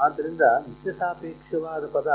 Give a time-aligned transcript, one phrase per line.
[0.00, 2.08] ಆದ್ದರಿಂದ ನಿತ್ಯ ಸಾಪೇಕ್ಷವಾದ ಪದ,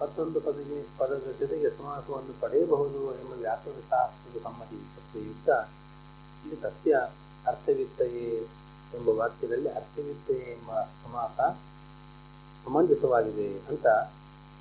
[0.00, 4.78] ಮತ್ತೊಂದು ಪದಗೆ ಪದದ ಜೊತೆಗೆ ಸಮಾಸವನ್ನು ಪಡೆಯಬಹುದು ಎಂಬ ವ್ಯಾಕರಣ ಶಾಸ್ತ್ರದ ಸಮ್ಮತಿ
[5.12, 5.48] ಪ್ರಯುಕ್ತ
[6.44, 6.92] ಇಲ್ಲಿ ಸತ್ಯ,
[7.46, 8.28] ಅರ್ಥವಿತ್ತಯೇ
[8.96, 10.70] ಎಂಬ ವಾಕ್ಯದಲ್ಲಿ ಅರ್ಥವಿತ್ತಯೇ ಎಂಬ
[11.04, 11.38] ಸಮಾಸ
[12.64, 13.86] ಸಮಂಜಸವಾಗಿದೆ ಅಂತ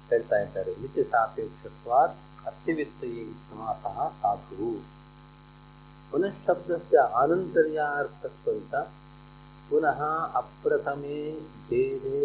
[0.10, 0.72] ಹೇಳ್ತಾ ಇದ್ದಾರೆ.
[0.82, 3.84] ನಿತ್ಯ ಸಾಪೇಕ್ಷತ್ವಾತ್ ಅರ್ಥವಿತ್ತಯೇ ಸಮಾಸ
[4.22, 4.68] ಸಾಧು.
[6.12, 8.76] ಪುನಃಶಬ್ದಸ್ಯ ಆನಂತರ್ಯಾರ್ಥತ್ವಂತ
[9.71, 10.01] ಪುನಃ
[10.41, 11.19] ಅಪ್ರಥಮೆ
[11.67, 12.21] ಭೇದೆ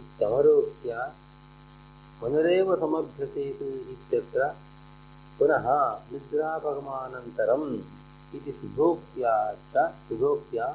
[0.00, 0.94] ಇತ್ಯವರೋಕ್ಯ
[2.20, 4.40] ಪುನರೇವ ಸಮಭ್ಯಸೇತು ಇತ್ಯತ್ರ
[5.38, 5.66] ಪುನಃ
[6.12, 7.64] ನಿದ್ರಾಪಗಮಾನಂತರಂ
[8.32, 9.32] इति सुधोक्त्या
[9.72, 10.66] च सुधोक्त्या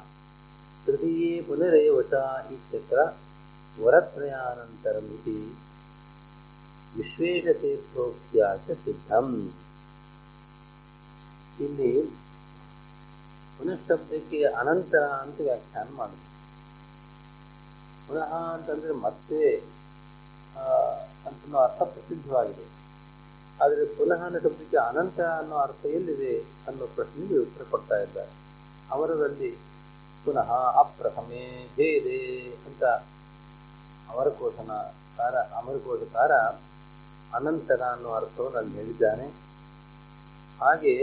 [0.86, 2.22] तृतीये पुनरेव च
[2.52, 3.00] इत्यत्र
[3.76, 5.40] वरत्रयानन्तरम् इति
[6.94, 9.26] ವಿಶ್ವೇಶತೀರ್ಥೋಕ್ತ್ಯಾ ಚ ಸಿದ್ಧಂ
[11.58, 11.90] ಇಲ್ಲಿ
[13.57, 16.29] ಪುನಃಶಬ್ದಕ್ಕೆ ಅನಂತರ ಅಂತ ವ್ಯಾಖ್ಯಾನ ಮಾಡುತ್ತೆ.
[18.07, 19.41] ಪುನಃ ಅಂತಂದ್ರೆ ಮತ್ತೆ
[21.27, 22.65] ಅಂತನೋ ಅರ್ಥ ಪ್ರಸಿದ್ಧವಾಗಿದೆ.
[23.63, 26.33] ಆದರೆ ಪುನಃ ಅನ್ನೋ ಶಬ್ದಕ್ಕೆ ಅನಂತರ ಅನ್ನೋ ಅರ್ಥ ಎಲ್ಲಿದೆ
[26.67, 28.31] ಅನ್ನೋ ಪ್ರಶ್ನೆಗೆ ಉತ್ತರ ಕೊಡ್ತಾ ಇದ್ದಾರೆ.
[28.91, 29.51] ಅವರದಲ್ಲಿ
[30.25, 30.49] ಪುನಃ
[30.81, 31.43] ಅಪ್ರಥಮೆ
[31.75, 32.21] ಭೇದೆ
[32.67, 32.83] ಅಂತ
[34.11, 36.31] ಅಮರಕೋಶನಕಾರ ಅಮರಕೋಶಕಾರ
[37.37, 39.27] ಅನಂತರ ಅನ್ನೋ ಅರ್ಥವನ್ನು ಅಲ್ಲಿ ಹೇಳಿದ್ದಾನೆ.
[40.61, 40.93] ಹಾಗೆ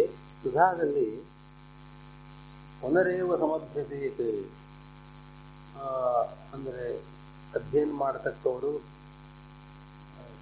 [0.42, 1.08] ಸುಧಾದಲ್ಲಿ
[2.82, 4.28] ಪುನರೇವ ಸಮಭ್ಯಸೇತ್
[6.54, 6.86] ಅಂದರೆ
[7.56, 8.72] ಅಧ್ಯಯನ ಮಾಡತಕ್ಕವರು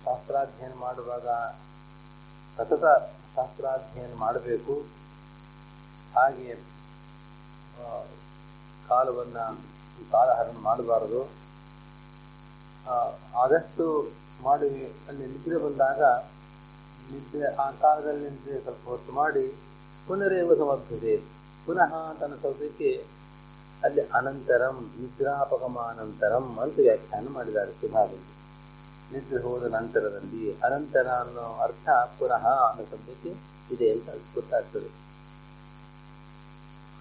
[0.05, 1.29] ಶಾಸ್ತ್ರಾಧ್ಯಯನ ಮಾಡುವಾಗ
[2.57, 2.87] ಸತತ
[3.35, 4.75] ಶಾಸ್ತ್ರಾಧ್ಯಯನ ಮಾಡಬೇಕು.
[6.17, 6.55] ಹಾಗೆ
[8.89, 9.45] ಕಾಲವನ್ನು
[10.13, 11.21] ಕಾಲಹರಣ ಮಾಡಬಾರದು.
[13.43, 13.87] ಆದಷ್ಟು
[14.43, 14.71] ಮಾಡಿ
[15.09, 16.03] ಅಲ್ಲಿ ನಿದ್ರೆ ಬಂದಾಗ
[17.11, 19.45] ನಿದ್ರೆ, ಆ ಕಾಲದಲ್ಲಿ ನಿದ್ರೆ ಸ್ವಲ್ಪ ಹೊತ್ತು ಮಾಡಿ
[20.09, 21.15] ಪುನರೇವ ಸಮರ್ಥದೆ
[21.65, 22.91] ಪುನಃ ತನ್ನ ಸೌಧಕ್ಕೆ
[23.85, 28.29] ಅಲ್ಲಿ ಅನಂತರಂ, ನಿದ್ರಾಪಗಮಾನಂತರಂ ಅಂತ ವ್ಯಾಖ್ಯಾನ ಮಾಡಿದ್ದಾರೆ ಸುಧಾದಲ್ಲಿ
[29.13, 33.31] ನಿದ್ರೆ ಹೋದ ನಂತರದಲ್ಲಿ ಅನಂತರ ಅನ್ನೋ ಅರ್ಥ ಪುನಃ ಅನ್ನೋ ಶಬ್ದಕ್ಕೆ
[33.75, 34.91] ಇದೆ ಅಂತ ಗೊತ್ತಾಗ್ತದೆ.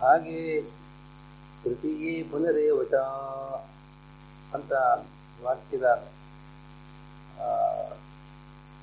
[0.01, 0.39] ಹಾಗೆ
[1.61, 2.95] ತೃತೀಯೇ ಪುನರೇವಚ
[4.55, 4.71] ಅಂತ
[5.43, 5.87] ವಾಕ್ಯದ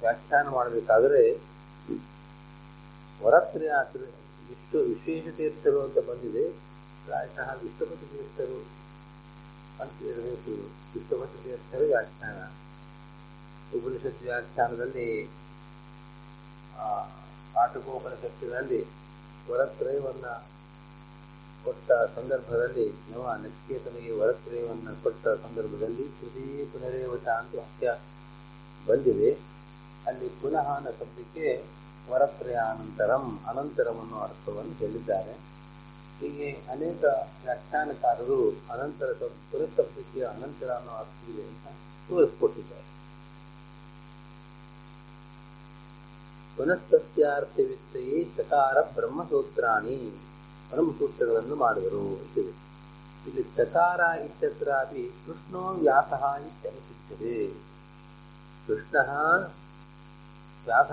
[0.03, 1.22] ವ್ಯಾಖ್ಯಾನ ಮಾಡಬೇಕಾದರೆ
[3.21, 3.69] ವರತ್ರೆ
[4.49, 6.45] ವಿಶ್ವ ವಿಶೇಷ ತೀರ್ಥರು ಅಂತ ಬಂದಿದೆ.
[7.07, 8.59] ಪ್ರಾಯಶಃ ವಿಷ್ಣುಪತಿ ತೀರ್ಥರು
[9.83, 10.53] ಅಂತ ಇರಬೇಕು
[10.95, 12.39] ವಿಷ್ಣುಪತಿ ತೀರ್ಥರ ವ್ಯಾಖ್ಯಾನ.
[13.77, 15.09] ಉಪನಿಷತ್ ವ್ಯಾಖ್ಯಾನದಲ್ಲಿ
[18.23, 18.79] ಶಕ್ತಿನಲ್ಲಿ
[19.51, 20.33] ವರತ್ರಯವನ್ನು
[21.65, 27.87] ಕೊಟ್ಟ ಸಂದರ್ಭದಲ್ಲಿ, ನವ ನಚಿಕೇತನಿಗೆ ವರತ್ರಯವನ್ನು ಕೊಟ್ಟ ಸಂದರ್ಭದಲ್ಲಿ ತೃತೀಯ ಪುನರೇವತ ಅಂತ ವಾಕ್ಯ
[28.87, 29.31] ಬಂದಿದೆ.
[30.07, 31.47] ಅಲ್ಲಿ ಪುನಃ ಅನ್ನೋ ಶಬ್ದಕ್ಕೆ
[32.11, 35.34] ವರತ್ರಯ ಅನಂತರಂ ಅರ್ಥವನ್ನು ಹೇಳಿದ್ದಾರೆ.
[36.21, 37.05] ಹೀಗೆ ಅನೇಕ
[37.44, 39.12] ವ್ಯಾಖ್ಯಾನಕಾರರು ಅನಂತರ
[39.77, 41.66] ಶಬ್ದಕ್ಕೆ ಅನಂತರ ಅನ್ನೋ ಅರ್ಥವಿದೆ ಅಂತ
[42.09, 42.87] ತೋರಿಸ್ಕೊಟ್ಟಿದ್ದಾರೆ.
[46.56, 49.97] ಪುನಸ್ತಸ್ಯಾರ್ಥವಿತ್ತಯೇ ಚಕಾರ ಬ್ರಹ್ಮಸೂತ್ರಾಣಿ
[50.71, 52.55] ಬ್ರಹ್ಮಸೂತ್ರಗಳನ್ನು ಮಾಡಿದರು ಅಂತಿದೆ
[53.27, 56.12] ಇಲ್ಲಿ ಚಕಾರ ಇತ್ಯತ್ರಾಪಿ ಕೃಷ್ಣೋ ವ್ಯಾಸ
[56.47, 57.47] ಇತ್ಯನುಸಿದ್ಧತೆ
[58.66, 58.97] ಕೃಷ್ಣ
[60.66, 60.93] ವ್ಯಾಸ,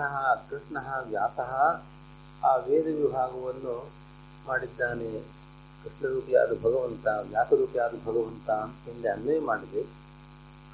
[0.50, 0.76] ಕೃಷ್ಣ,
[1.08, 1.38] ವ್ಯಾಸ,
[2.44, 3.74] ಆ ವೇದ ವಿಭಾಗವನ್ನು
[4.46, 5.10] ಮಾಡಿದ್ದಾನೆ.
[5.82, 8.48] ಕೃಷ್ಣರೂಪಿಯಾದ ಭಗವಂತ ವ್ಯಾಸರೂಪಿಯಾದ ಭಗವಂತ
[8.88, 9.82] ಎಂದೇ ಅನ್ವಯ ಮಾಡಿದೆ.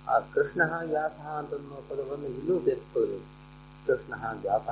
[0.09, 3.29] ಆ ಕೃಷ್ಣ, ವ್ಯಾಸ ಅಂತನ್ನೋ ಪದವನ್ನು ಇನ್ನೂ ಸೇರಿಸ್ಕೊಳ್ಬೇಕು
[3.87, 4.69] ಕೃಷ್ಣ, ವ್ಯಾಸ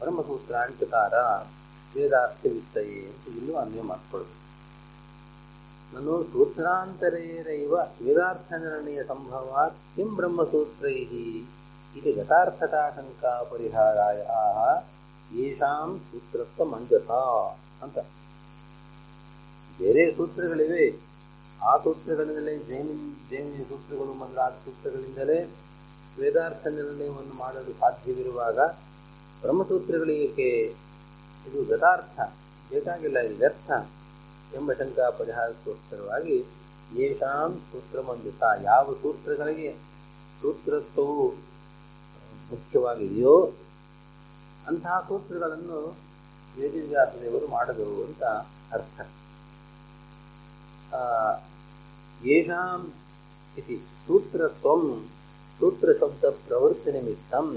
[0.00, 1.14] ಬ್ರಹ್ಮಸೂತ್ರಾಂಚಕಾರ
[1.94, 4.36] ವೇದಾರ್ಥವಿತ್ತಯೇ ಅಂತ ಇನ್ನೂ ಅನ್ವಯ ಮಾಡಿಕೊಳ್ಬೇಕು
[5.92, 7.74] ನಾನು ಸೂತ್ರಾಂತರೇರೈವ
[8.04, 10.98] ವೇದಾರ್ಥ ನಿರ್ಣಯ ಸಂಭವಾತ್ ಕಿಂ ಬ್ರಹ್ಮಸೂತ್ರೈ
[11.98, 14.58] ಇದು ಗತಾರ್ಥತಾಶಂಕಾ ಪರಿಹಾರಾಯ ಆಹ
[15.44, 17.10] ಏಷಾಂ ಸೂತ್ರತ್ವ ಮಂಜಸ
[17.84, 17.98] ಅಂತ.
[19.78, 20.84] ಬೇರೆ ಸೂತ್ರಗಳಿವೆ.
[21.60, 22.88] ಆ ಸೂತ್ರಗಳಿಂದಲೇ ಜೈನ
[23.30, 25.38] ಜೈನ ಸೂತ್ರಗಳು ಮೊದಲಾದ ಸೂತ್ರಗಳಿಂದಲೇ
[26.18, 28.58] ವೇದಾರ್ಥ ನಿರ್ಣಯವನ್ನು ಮಾಡಲು ಸಾಧ್ಯವಿರುವಾಗ
[29.42, 30.50] ಬ್ರಹ್ಮಸೂತ್ರಗಳಿಗೆ
[31.46, 32.18] ಇದು ಗತಾರ್ಥ
[32.70, 33.70] ಬೇಕಾಗಿಲ್ಲ, ಇದು ವ್ಯರ್ಥ
[34.58, 36.36] ಎಂಬ ಶಂಕಾ ಪರಿಹಾರಕ್ಕೋಸ್ಕರವಾಗಿ
[37.70, 39.70] ಸೂತ್ರ ಮಂಜುತ ಯಾವ ಸೂತ್ರಗಳಿಗೆ?
[40.40, 41.24] ಸೂತ್ರತ್ವವು
[42.50, 43.34] ಮುಖ್ಯವಾಗಿದೆಯೋ
[44.68, 45.80] ಅಂತಹ ಸೂತ್ರಗಳನ್ನು
[46.56, 48.22] ವೇದವ್ಯಾಸದೇವರು ಮಾಡಿದರು ಅಂತ
[48.72, 48.98] ಅರ್ಥ.
[52.20, 52.80] ಯೇಷಾಂ
[53.56, 54.82] ಇತಿ ಸೂತ್ರತ್ವಂ
[55.60, 57.48] ಸೂತ್ರಶಬ್ದಪ್ರವೃತ್ತಿನಿಮಿತ್ತಂ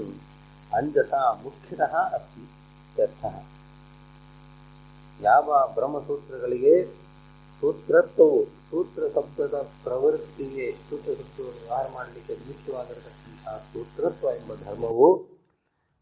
[0.72, 1.12] ಅಂಜಸ
[1.42, 2.44] ಮುಖ್ಯತಃ ಅಸ್ತಿ
[3.02, 3.22] ಅರ್ಥ
[5.20, 6.74] ಯಾವ ಬ್ರಹ್ಮಸೂತ್ರಗಳಿಗೆ
[7.58, 15.08] ಸೂತ್ರತ್ವವು ಸೂತ್ರ ಶಬ್ದದ ಪ್ರವೃತ್ತಿಗೆ ಸೂತ್ರ ಶಬ್ದವನ್ನು ವ್ಯವಹಾರ ಮಾಡಲಿಕ್ಕೆ ಮುಖ್ಯವಾಗಿರತಕ್ಕಂತಹ ಸೂತ್ರತ್ವ ಎಂಬ ಧರ್ಮವು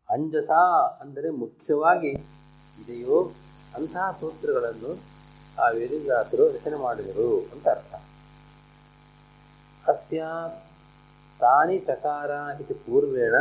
[0.09, 0.51] ಅಂಜಸ
[1.01, 2.13] ಅಂದರೆ ಮುಖ್ಯವಾಗಿ
[2.79, 3.19] ಇದೆಯೋ
[3.75, 4.93] ಅಂತಹ ಸೂತ್ರಗಳನ್ನು
[5.59, 7.93] ಆ ವೇದವ್ಯಾಸರು ರಚನೆ ಮಾಡಿದರು ಅಂತ ಅರ್ಥ.
[9.85, 10.21] ಅಸ್ಯ
[11.41, 13.37] ತಾನಿ ಚಕಾರ ಇದು ಪೂರ್ವೇಣ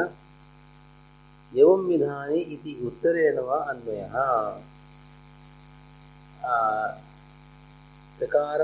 [1.51, 4.03] ಎವಂ ವಿಧಾನಿ ಇತಿ ಉತ್ತರೇಣ ವಾ ಅನ್ವಯ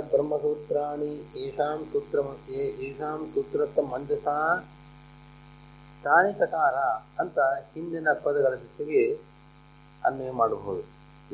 [0.09, 1.13] ಬ್ರಹ್ಮಸೂತ್ರಾಣಿ
[1.44, 2.19] ಏಷಾಂ ಸೂತ್ರ
[3.33, 4.27] ಸೂತ್ರಸ್ಥ ಮಂಜಸ.
[6.04, 6.75] ತಾನೇ ಚಕಾರ
[7.21, 7.38] ಅಂತ
[7.74, 9.01] ಹಿಂದಿನ ಪದಗಳ ಜೊತೆಗೆ
[10.06, 10.83] ಅನ್ವಯ ಮಾಡಬಹುದು.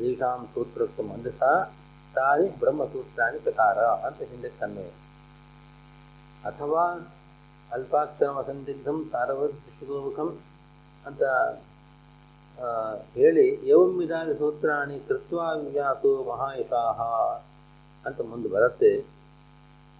[0.06, 1.42] ಏಷಾಂ ಸೂತ್ರಸ್ಥ ಮಂಜಸ,
[2.14, 4.90] ತಾನೇ ಬ್ರಹ್ಮಸೂತ್ರಾಣಿ ಚಕಾರ ಅಂತ ಹಿಂದೆ ಅನ್ವಯ.
[6.44, 6.84] ಅಥವಾ
[7.70, 10.30] ಅಲ್ಪಾಕ್ಷರಮ ಸಂದಿಗ್ಧಂ ಸಾರವರ್ತಿಗೋಮುಖಂ
[11.06, 11.22] ಅಂತ
[13.18, 13.46] ಹೇಳಿ
[13.98, 17.00] ವಿಧಾನ ಸೂತ್ರಾಣಿ ಕೃತ್ವಾ ವ್ಯಾಸೋ ಮಹಾಯಶಾಹ.
[18.06, 18.92] ಅಂತ ಮುಂದೆ ಬರುತ್ತೆ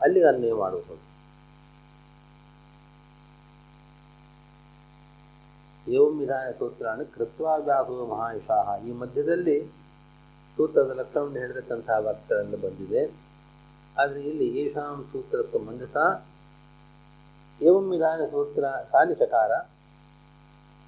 [0.01, 1.03] ಅಲ್ಲಿಗೆ ಅನ್ವಯ ಮಾಡಬಹುದು
[5.87, 9.56] ಏವಂ ವಿಧಾನ ಸೂತ್ರಾನ ಕೃತ್ವ ವ್ಯಾಸೋ ಮಹಾಯಶಾಹ ಈ ಮಧ್ಯದಲ್ಲಿ
[10.55, 13.03] ಸೂತ್ರದ ಲಕ್ಷಣವನ್ನು ಹೇಳಿರತಕ್ಕಂತಹ ವಾಕ್ಯಗಳನ್ನು ಬಂದಿದೆ.
[13.97, 15.97] ಆದರೆ ಇಲ್ಲಿ ಏಷಾಂ ಸೂತ್ರಕ್ಕೆ ಮಂಜಸ
[17.61, 19.53] ಏವಂ ವಿಧಾನ ಸೂತ್ರ ಸಾಲಿ ಸಕಾರ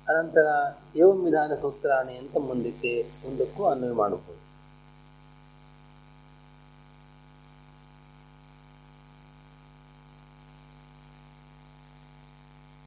[0.07, 0.49] ಅನಂತರ
[0.97, 2.93] ಏವಂ ವಿಧಾನ ಸೂತ್ರಾಣಿ ಅಂತ ಮುಂದಕ್ಕೆ,
[3.25, 4.43] ಮುಂದಕ್ಕೂ ಅನ್ವಯ ಮಾಡಬಹುದು